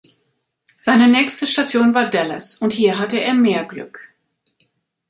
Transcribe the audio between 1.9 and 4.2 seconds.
war Dallas, und hier hatte er mehr Glück.